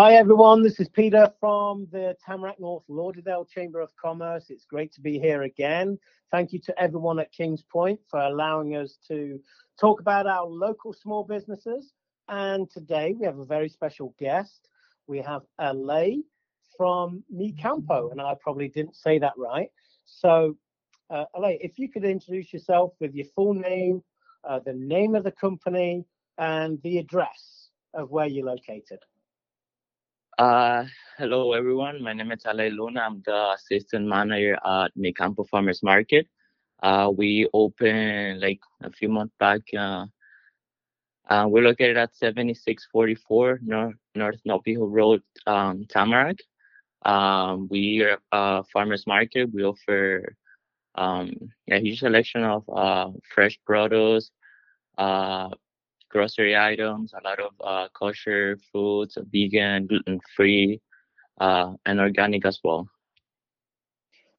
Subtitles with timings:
[0.00, 0.62] Hi, everyone.
[0.62, 4.48] This is Peter from the Tamarac North Lauderdale Chamber of Commerce.
[4.48, 5.98] It's great to be here again.
[6.30, 9.40] Thank you to everyone at Kings Point for allowing us to
[9.76, 11.94] talk about our local small businesses.
[12.28, 14.68] And today we have a very special guest.
[15.08, 16.22] We have Alay
[16.76, 19.72] from Mi Campo, and I probably didn't say that right.
[20.04, 20.56] So,
[21.10, 24.04] uh, Alay, if you could introduce yourself with your full name,
[24.44, 26.04] uh, the name of the company,
[26.38, 29.00] and the address of where you're located.
[30.38, 30.84] Uh,
[31.16, 32.00] hello everyone.
[32.00, 33.00] My name is Ale Luna.
[33.00, 36.28] I'm the assistant manager at Mi Campo Farmers Market.
[36.80, 39.62] Uh, we opened like a few months back.
[39.76, 40.06] Uh,
[41.28, 46.38] uh, we're located at 7644 North North Nob Hill Road, um, Tamarac.
[47.04, 49.52] Um, we are a farmers market.
[49.52, 50.36] We offer
[50.94, 51.32] um,
[51.68, 54.30] a huge selection of uh, fresh produce,
[54.98, 55.48] uh,
[56.10, 60.80] grocery items, a lot of uh, kosher foods, vegan, gluten free,
[61.40, 62.88] uh, and organic as well.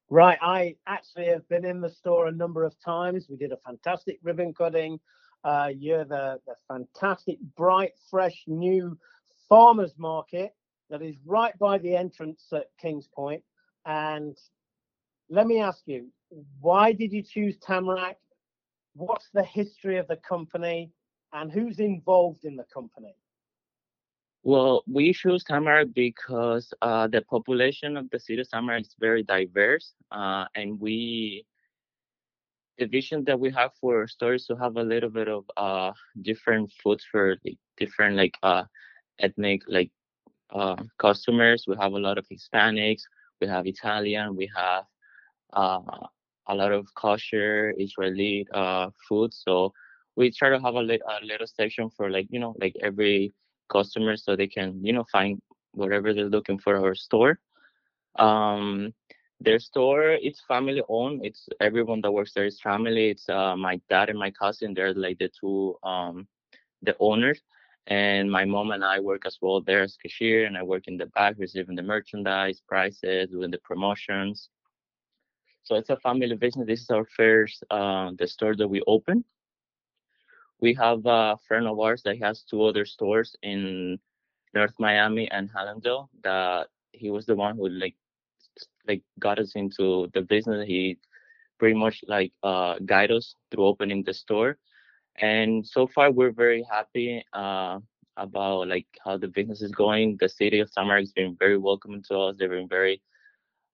[0.09, 0.39] Right.
[0.41, 3.27] I actually have been in the store a number of times.
[3.29, 4.99] We did a fantastic ribbon cutting.
[5.44, 8.97] Uh, you're the, the fantastic, bright, fresh, new
[9.47, 10.51] farmers market
[10.89, 13.44] that is right by the entrance at Kings Point.
[13.85, 14.35] And
[15.29, 16.07] let me ask you,
[16.59, 18.16] why did you choose Tamarac?
[18.95, 20.91] What's the history of the company?
[21.33, 23.16] And who's involved in the company?
[24.44, 29.23] Well, we choose Tamarac because uh, the population of the city of Tamarac is very
[29.23, 31.45] diverse, uh, and we
[32.77, 35.91] the vision that we have for stores to have a little bit of uh,
[36.22, 38.63] different foods for like, different like uh,
[39.19, 39.91] ethnic like
[40.53, 41.66] uh, customers.
[41.67, 43.02] We have a lot of Hispanics,
[43.41, 44.85] we have Italian, we have
[45.53, 45.81] uh,
[46.47, 48.47] a lot of kosher Israeli
[49.07, 49.33] food.
[49.33, 49.73] So
[50.20, 53.34] we try to have a, li- a little section for like you know like every
[53.72, 55.42] customer so they can you know find
[55.73, 57.40] whatever they're looking for our store.
[58.19, 58.94] Um
[59.41, 61.25] their store it's family owned.
[61.25, 63.09] It's everyone that works there is family.
[63.12, 64.74] It's uh my dad and my cousin.
[64.75, 66.28] They're like the two um
[66.84, 67.41] the owners.
[67.88, 70.97] And my mom and i work as well there as cashier and i work in
[70.97, 74.50] the back receiving the merchandise prices doing the promotions.
[75.63, 76.68] So it's a family business.
[76.68, 79.24] This is our first uh the store that we open
[80.62, 84.00] we have a friend of ours that has two other stores in
[84.53, 87.96] North Miami and Hallandale that he was the one who like
[88.88, 90.66] like got us into the business.
[90.68, 90.97] He
[91.59, 94.58] pretty much like uh guide us through opening the store.
[95.20, 97.80] And so far we're very happy uh
[98.18, 100.18] about like how the business is going.
[100.20, 102.36] The city of Tamarac has been very welcoming to us.
[102.38, 103.02] They've been very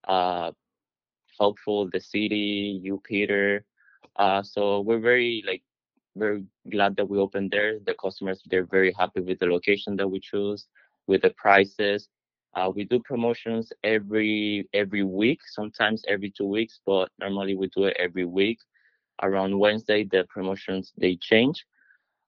[0.08, 0.52] uh
[1.40, 1.90] helpful.
[1.90, 3.66] The city, you Peter.
[4.16, 5.64] Uh so we're very like
[6.16, 7.80] very glad that we opened there.
[7.86, 10.68] The customers they're very happy with the location that we choose,
[11.08, 12.08] with the prices.
[12.56, 17.86] Uh, we do promotions every every week, sometimes every two weeks, but normally we do
[17.86, 18.60] it every week.
[19.22, 21.66] Around Wednesday, the promotions they change.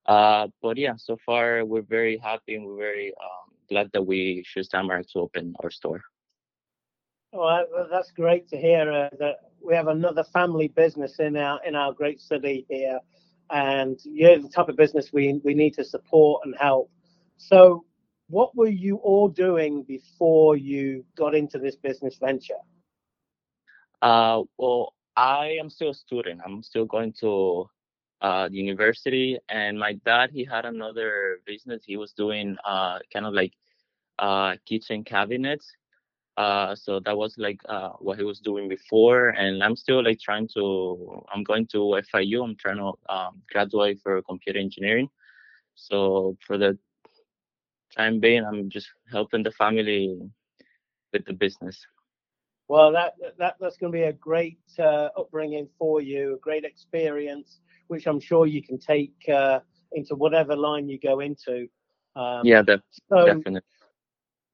[0.06, 4.44] Uh, but yeah, so far we're very happy and we're very um, glad that we
[4.46, 6.02] choose Tamarac to open our store.
[7.34, 11.76] Well, that's great to hear uh, that we have another family business in our in
[11.76, 13.00] our great city here
[13.50, 16.92] and you're the type of business we, we need to support and help.
[17.38, 17.86] So,
[18.30, 22.62] what were you all doing before you got into this business venture?
[24.02, 26.42] Uh, well, I am still a student.
[26.46, 27.70] I'm still going to
[28.22, 31.84] uh, university, and my dad he had another business.
[31.86, 33.54] He was doing uh, kind of like
[34.20, 35.72] uh, kitchen cabinets
[36.38, 40.20] uh, so that was like uh, what he was doing before, and I'm still like
[40.20, 41.24] trying to.
[41.34, 42.44] I'm going to FIU.
[42.44, 45.10] I'm trying to um, graduate for computer engineering.
[45.74, 46.78] So for the
[47.96, 50.20] time being, I'm just helping the family
[51.12, 51.84] with the business.
[52.68, 56.66] Well, that that that's going to be a great uh, upbringing for you, a great
[56.66, 59.62] experience, which I'm sure you can take uh,
[59.94, 61.68] into whatever line you go into.
[62.16, 63.62] Um, yeah, that, so, definitely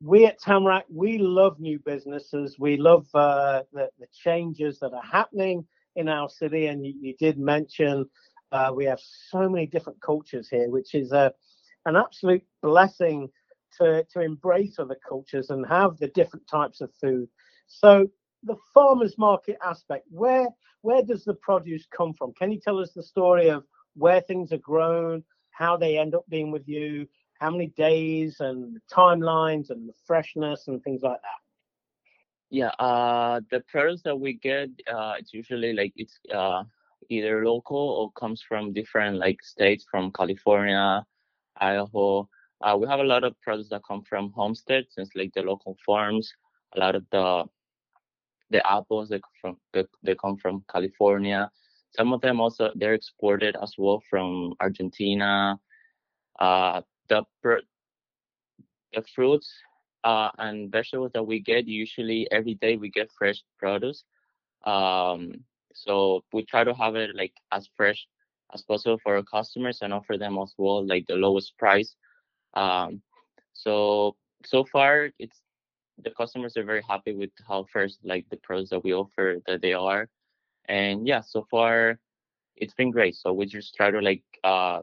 [0.03, 2.57] we at Tamarac, we love new businesses.
[2.59, 5.65] We love uh, the, the, changes that are happening
[5.95, 6.67] in our city.
[6.67, 8.05] And you, you did mention
[8.51, 11.31] uh, we have so many different cultures here, which is a,
[11.85, 13.29] an absolute blessing
[13.77, 17.29] to, to embrace other cultures and have the different types of food.
[17.67, 18.07] So
[18.43, 20.47] the farmers market aspect, where
[20.81, 22.33] where does the produce come from?
[22.33, 23.63] Can you tell us the story of
[23.95, 27.07] where things are grown, how they end up being with you,
[27.39, 31.39] how many days and timelines and the freshness and things like that?
[32.49, 36.63] Yeah, uh, the produce that we get, uh, it's usually like it's uh,
[37.09, 41.03] either local or comes from different like states from California,
[41.57, 42.29] Idaho,
[42.63, 45.75] Uh, we have a lot of products that come from Homestead, since like the local
[45.85, 46.31] farms.
[46.75, 47.45] A lot of the
[48.49, 51.49] the apples they come from they come from California.
[51.91, 55.59] Some of them also they're exported as well from Argentina.
[56.39, 57.23] Uh, the
[58.93, 59.51] the fruits
[60.03, 64.03] uh, and vegetables that we get usually every day we get fresh produce.
[64.65, 65.33] Um,
[65.73, 68.05] so we try to have it like as fresh
[68.53, 71.95] as possible for our customers and offer them as well like the lowest price.
[72.53, 73.01] Um,
[73.53, 74.15] so
[74.45, 75.41] so far it's
[76.03, 79.61] the customers are very happy with how fresh like the products that we offer that
[79.61, 80.09] they are.
[80.67, 81.99] And yeah, so far
[82.55, 83.15] it's been great.
[83.15, 84.81] So we just try to like uh,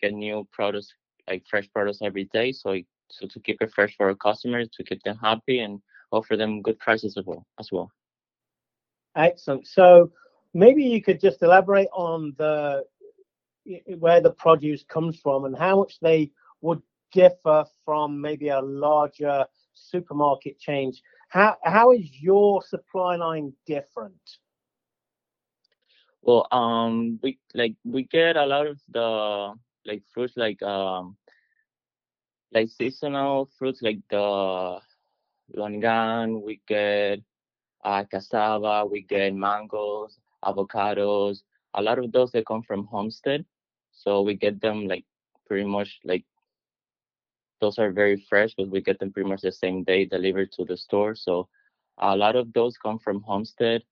[0.00, 0.92] get new products
[1.28, 2.52] like fresh products every day.
[2.52, 2.78] So
[3.10, 5.80] so to keep it fresh for our customers, to keep them happy and
[6.10, 7.46] offer them good prices as well.
[7.58, 7.90] As well.
[9.16, 9.66] Excellent.
[9.66, 10.10] So
[10.54, 12.84] maybe you could just elaborate on the
[13.98, 16.30] where the produce comes from and how much they
[16.60, 16.82] would
[17.12, 21.02] differ from maybe a larger supermarket change.
[21.28, 24.38] How how is your supply line different?
[26.22, 29.54] Well, um, we like we get a lot of the
[29.86, 31.16] like fruits like um
[32.52, 34.80] like seasonal fruits like the
[35.56, 36.42] longan.
[36.42, 37.20] We get
[37.84, 38.86] uh, cassava.
[38.86, 41.42] We get mangoes, avocados.
[41.74, 43.44] A lot of those they come from Homestead,
[43.92, 45.04] so we get them like
[45.46, 46.24] pretty much like
[47.60, 50.64] those are very fresh but we get them pretty much the same day delivered to
[50.64, 51.14] the store.
[51.14, 51.48] So
[51.98, 53.82] a lot of those come from Homestead.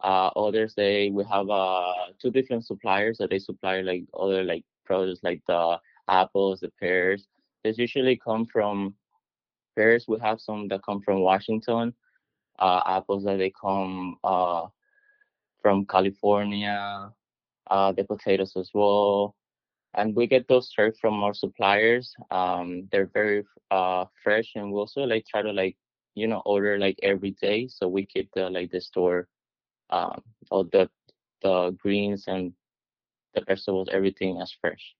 [0.00, 4.64] Uh, others they we have uh two different suppliers that they supply like other like
[4.88, 7.28] produce like the apples, the pears.
[7.64, 8.94] These usually come from
[9.76, 10.06] pears.
[10.08, 11.94] We have some that come from Washington.
[12.58, 14.66] Uh, apples that they come uh,
[15.62, 17.12] from California.
[17.70, 19.34] Uh, the potatoes as well
[19.94, 22.14] and we get those straight from our suppliers.
[22.30, 25.76] Um, they're very uh, fresh, and we also like try to like
[26.14, 29.28] you know order like every day, so we keep the like the store,
[29.90, 30.88] um, all the
[31.42, 32.52] the greens and
[33.34, 34.94] the vegetables, everything as fresh.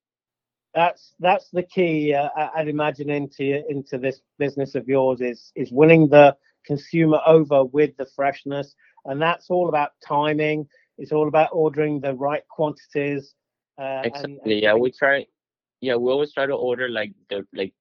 [0.75, 2.15] That's that's the key.
[2.15, 6.37] Uh, I'd imagine into into this business of yours is is winning the
[6.67, 8.75] consumer over with the freshness,
[9.07, 10.69] and that's all about timing.
[10.99, 13.35] It's all about ordering the right quantities
[13.79, 14.33] uh, exactly.
[14.45, 15.27] And, and yeah, we try.
[15.81, 17.73] Yeah, we always try to order like the like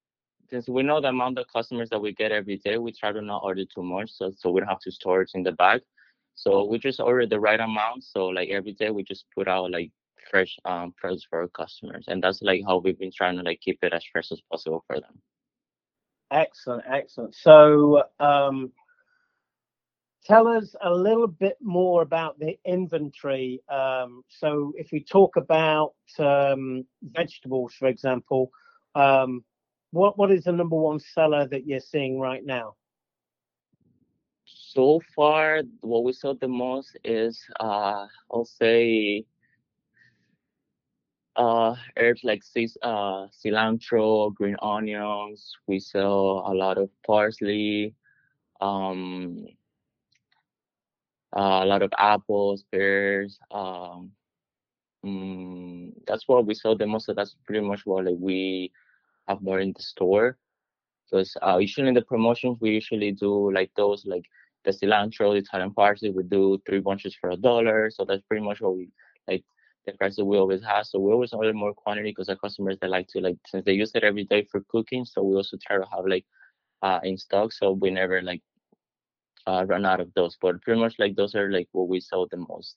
[0.50, 3.22] since we know the amount of customers that we get every day, we try to
[3.22, 5.82] not order too much, so so we don't have to store it in the bag.
[6.36, 8.04] So we just order the right amount.
[8.04, 9.92] So like every day, we just put out like
[10.30, 13.60] fresh um products for our customers, and that's like how we've been trying to like
[13.62, 15.22] keep it as fresh as possible for them.
[16.32, 17.36] Excellent, excellent.
[17.36, 18.72] So um,
[20.26, 23.62] tell us a little bit more about the inventory.
[23.70, 28.52] Um, so, if we talk about um, vegetables, for example,
[28.96, 29.44] um,
[29.92, 32.76] what what is the number one seller that you're seeing right now?
[34.46, 39.26] So far, what we sell the most is, uh, I'll say,
[41.38, 42.44] uh, herbs like
[42.84, 45.56] uh, cilantro, green onions.
[45.68, 47.96] We sell a lot of parsley.
[48.62, 49.46] Um,
[51.36, 53.40] uh, a lot of apples, pears.
[53.52, 54.12] Um,
[55.06, 57.06] mm, that's what we sell the most.
[57.06, 58.72] So that's pretty much what like we
[59.28, 60.38] have more in the store.
[61.10, 64.26] Because uh, usually in the promotions we usually do like those like
[64.66, 66.12] the cilantro, the Italian parsley.
[66.12, 67.90] We do three bunches for a dollar.
[67.92, 68.90] So that's pretty much what we
[69.28, 69.44] like
[69.88, 70.86] the price we always have.
[70.86, 73.74] So we always order more quantity because our customers they like to like since they
[73.74, 75.06] use it every day for cooking.
[75.06, 76.26] So we also try to have like
[76.84, 77.52] uh in stock.
[77.54, 78.42] So we never like
[79.48, 80.38] uh, run out of those.
[80.40, 82.76] But pretty much like those are like what we sell the most.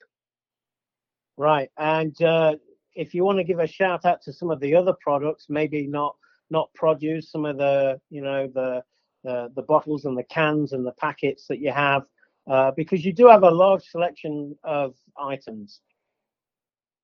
[1.36, 2.56] Right, and uh,
[2.94, 5.86] if you want to give a shout out to some of the other products, maybe
[5.86, 6.16] not
[6.50, 8.82] not produce, some of the you know the
[9.24, 12.04] the, the bottles and the cans and the packets that you have,
[12.50, 15.80] uh, because you do have a large selection of items.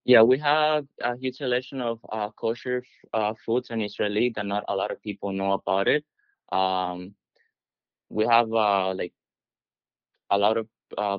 [0.07, 2.85] Yeah, we have a huge selection of uh, kosher
[3.15, 6.05] uh, foods in Israeli that not a lot of people know about it.
[6.53, 7.15] Um,
[8.11, 9.13] we have uh, like
[10.31, 11.19] a lot of uh,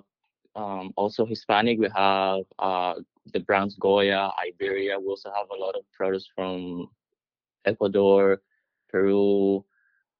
[0.56, 1.79] um, also Hispanic.
[1.79, 2.96] We have uh,
[3.34, 5.00] the Browns Goya, Iberia.
[5.00, 6.89] We also have a lot of produce from
[7.65, 8.41] Ecuador,
[8.91, 9.65] Peru,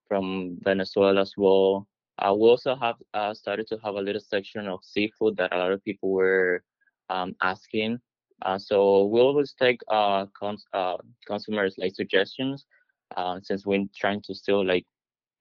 [0.08, 1.88] from Venezuela as well.
[2.20, 2.98] Uh, we also have
[3.36, 6.64] started to have a little section of seafood that a lot of people were
[7.10, 8.00] um, asking.
[8.42, 12.66] Uh, so we always take uh, cons- uh, consumers like suggestions
[13.42, 14.86] since we're trying to still like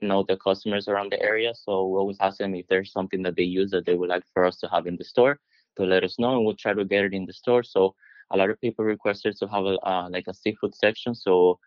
[0.00, 1.53] know the customers around the area.
[1.55, 4.25] So we always ask them if there's something that they use that they would like
[4.33, 5.38] for us to have in the store
[5.76, 7.62] to let us know, and we'll try to get it in the store.
[7.62, 7.95] So
[8.31, 11.15] a lot of people requested to have a uh, like a seafood section.
[11.15, 11.59] So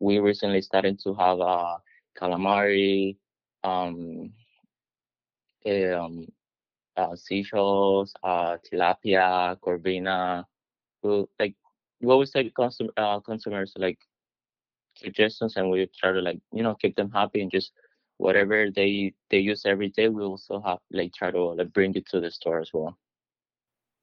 [0.00, 1.76] we recently started to have uh,
[2.20, 3.16] calamari,
[3.64, 4.32] um,
[5.66, 6.26] um,
[6.96, 10.44] uh, seashells, uh, tilapia, corvina.
[11.02, 11.54] We, like
[12.00, 13.98] we always take custom, uh, consumers like
[14.96, 17.72] suggestions, and we try to like you know keep them happy and just
[18.18, 20.08] whatever they they use every day.
[20.08, 22.98] We also have like try to like bring it to the store as well.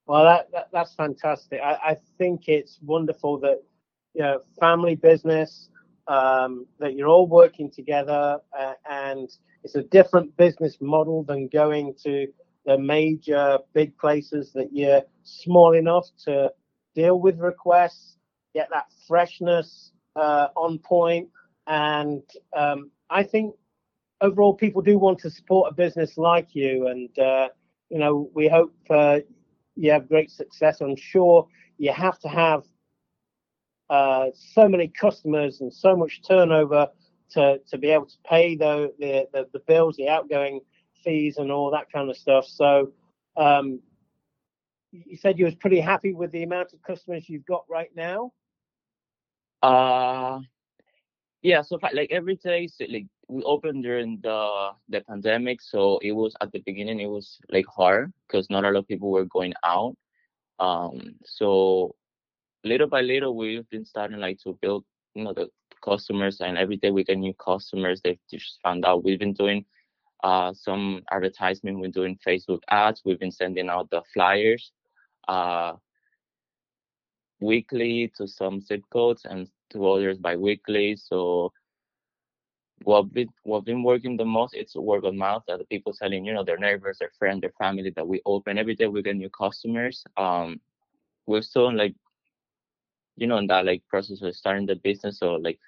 [0.08, 1.60] Well, that, that that's fantastic.
[1.64, 3.64] I, I think it's wonderful that
[4.14, 5.70] you know family business
[6.08, 9.30] um, that you're all working together, uh, and
[9.64, 12.28] it's a different business model than going to
[12.66, 16.52] the major big places that you're small enough to
[16.96, 18.18] deal with requests,
[18.54, 21.30] get that freshness uh, on point,
[21.68, 22.24] and
[22.56, 23.56] um, I think
[24.22, 27.50] overall people do want to support a business like you, and uh,
[27.90, 29.20] you know we hope uh,
[29.76, 30.82] you have great success.
[30.82, 31.48] I'm sure
[31.78, 32.64] you have to have
[33.90, 36.88] uh, so many customers and so much turnover
[37.32, 40.62] to, to be able to pay the, the, the, the bills, the outgoing
[41.04, 42.46] fees, and all that kind of stuff.
[42.48, 42.92] So,
[43.38, 43.80] um,
[45.06, 48.32] you said you was pretty happy with the amount of customers you've got right now.
[49.62, 50.40] Uh,
[51.42, 51.62] yeah.
[51.62, 56.34] So like every day, so like we opened during the the pandemic, so it was
[56.42, 59.54] at the beginning it was like hard because not a lot of people were going
[59.64, 59.96] out.
[60.60, 61.96] Um, so
[62.66, 64.84] little by little we've been starting like to build
[65.14, 65.48] you know the
[65.84, 69.64] customers and every day we get new customers they just found out we've been doing
[70.24, 74.72] uh, some advertisement we're doing facebook ads we've been sending out the flyers
[75.28, 75.74] uh,
[77.40, 80.96] weekly to some zip codes and to others bi-weekly.
[80.96, 81.52] So
[82.84, 86.26] what been what been working the most it's word of mouth that the people telling
[86.26, 89.16] you know their neighbors their friends their family that we open every day we get
[89.16, 90.04] new customers.
[90.18, 90.60] Um
[91.26, 91.96] we're still like
[93.16, 95.20] you know in that like process of starting the business.
[95.20, 95.60] So like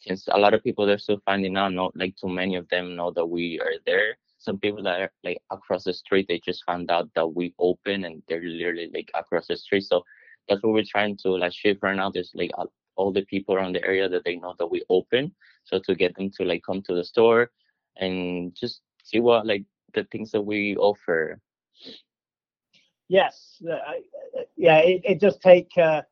[0.00, 2.96] since a lot of people they're still finding out not like too many of them
[2.96, 4.16] know that we are there
[4.46, 8.04] some people that are like across the street they just found out that we open
[8.04, 9.82] and they're literally like across the street.
[9.82, 10.04] So
[10.48, 12.10] that's what we're trying to like shift right now.
[12.10, 12.52] There's like
[12.96, 15.34] all the people around the area that they know that we open.
[15.64, 17.50] So to get them to like come to the store
[17.96, 21.40] and just see what like the things that we offer.
[23.08, 23.98] Yes uh,
[24.56, 26.02] yeah it, it does take uh,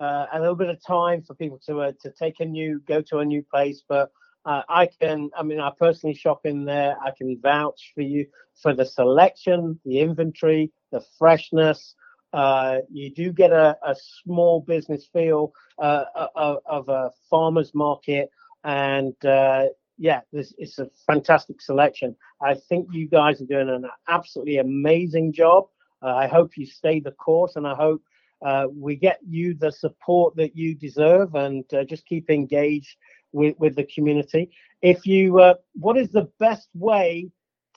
[0.00, 3.02] uh, a little bit of time for people to uh, to take a new go
[3.02, 4.10] to a new place but
[4.44, 6.96] uh, I can, I mean, I personally shop in there.
[7.02, 8.26] I can vouch for you
[8.60, 11.94] for the selection, the inventory, the freshness.
[12.32, 18.28] Uh, you do get a, a small business feel uh, of, of, a farmer's market.
[18.64, 19.66] And uh,
[19.98, 22.16] yeah, this it's a fantastic selection.
[22.42, 25.68] I think you guys are doing an absolutely amazing job.
[26.02, 28.02] Uh, I hope you stay the course and I hope
[28.44, 32.96] uh, we get you the support that you deserve and just keep engaged
[33.34, 34.50] with, with the community.
[34.80, 37.30] If you, uh, what is the best way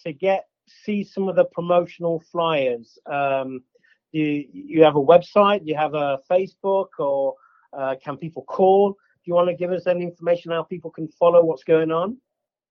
[0.04, 0.46] to get
[0.84, 2.98] see some of the promotional flyers?
[3.06, 3.62] Um,
[4.12, 5.62] you you have a website?
[5.66, 7.36] You have a Facebook, or
[7.74, 8.92] uh, can people call?
[8.92, 12.18] Do you want to give us any information how people can follow what's going on?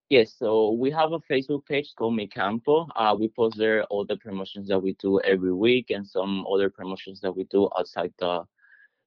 [0.09, 2.87] Yes, so we have a Facebook page called Mi Campo.
[2.95, 6.71] Uh, we post there all the promotions that we do every week and some other
[6.71, 8.45] promotions that we do outside the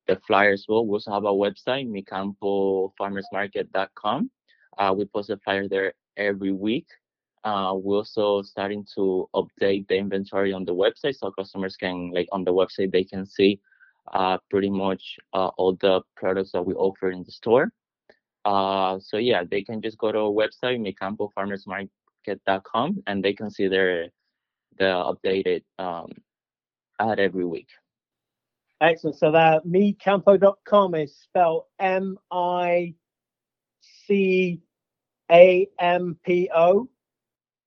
[0.09, 0.65] the flyers.
[0.67, 4.31] Well, we also have a website, micampofarmersmarket.com.
[4.77, 6.87] Uh, we post a flyer there every week.
[7.43, 12.27] Uh, we're also starting to update the inventory on the website so customers can like
[12.33, 13.57] on the website they can see
[14.13, 17.71] uh, pretty much uh, all the products that we offer in the store.
[18.43, 23.67] Uh, so yeah, they can just go to our website, micampofarmersmarket.com, and they can see
[23.67, 24.09] their
[24.77, 26.11] the updated um,
[26.99, 27.67] ad every week.
[28.81, 29.17] Excellent.
[29.17, 32.93] So that micampo.com is spelled M I
[33.81, 34.61] C
[35.31, 36.87] A M P O.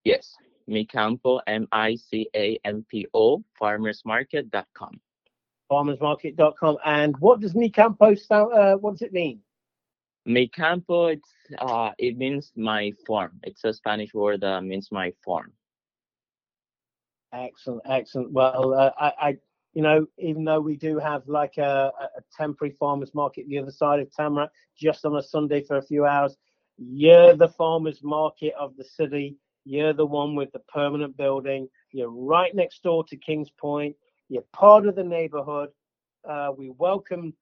[0.05, 0.35] Yes,
[0.69, 5.01] Micampo, M I C A M P O, farmersmarket.com.
[5.71, 6.79] Farmersmarket.com.
[6.85, 8.53] And what does Micampo stand?
[8.53, 9.41] Uh, what does it mean?
[10.27, 11.29] Micampo, it's
[11.59, 13.33] uh, it means my farm.
[13.43, 15.53] It's a Spanish word that means my farm.
[17.33, 18.33] Excellent, excellent.
[18.33, 19.37] Well, uh, I, I,
[19.75, 23.71] you know, even though we do have like a, a temporary farmers market the other
[23.71, 24.49] side of Tamarac,
[24.79, 26.37] just on a Sunday for a few hours,
[26.77, 29.37] you're the farmers market of the city.
[29.65, 31.69] You're the one with the permanent building.
[31.93, 33.97] You're right next door to Kings Point.
[34.29, 35.71] You're part of the neighborhood.
[36.29, 37.33] Uh, we welcome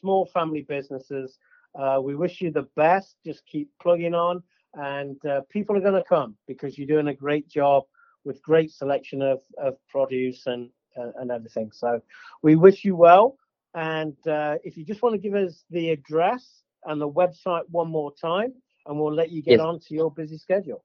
[0.00, 1.38] small family businesses.
[1.78, 3.16] Uh, we wish you the best.
[3.24, 4.42] Just keep plugging on,
[4.74, 7.84] and uh, people are going to come because you're doing a great job
[8.24, 11.70] with great selection of, of produce and uh, and everything.
[11.72, 12.00] So
[12.42, 13.36] we wish you well.
[13.74, 17.88] And uh, if you just want to give us the address and the website one
[17.90, 18.52] more time,
[18.86, 19.60] and we'll let you get Yes.
[19.60, 20.82] on to your busy schedule.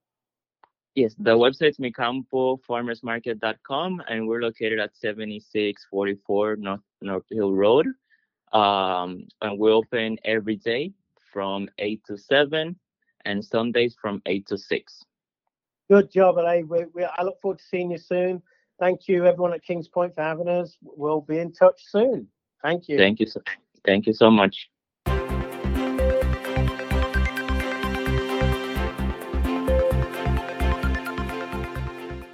[0.96, 7.88] Yes, the website's micampofarmersmarket.com, and we're located at 7644 North North Hill Road.
[8.52, 10.94] Um, and we open every day
[11.32, 12.76] from 8 to 7,
[13.26, 15.06] and Sundays from 8 to 6.
[15.90, 16.64] Good job, Ale.
[16.64, 18.44] We, we, I look forward to seeing you soon.
[18.80, 20.78] Thank you, everyone at Kings Point, for having us.
[20.82, 22.28] We'll be in touch soon.
[22.62, 22.98] Thank you.
[22.98, 23.42] Thank you so,
[23.86, 24.70] thank you so much.